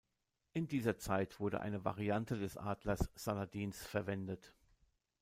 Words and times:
In 0.53 0.67
dieser 0.67 0.97
Zeit 0.97 1.39
wurde 1.39 1.61
eine 1.61 1.85
Variante 1.85 2.35
des 2.35 2.57
Adlers 2.57 3.11
Saladins 3.13 3.85
verwendet. 3.85 4.55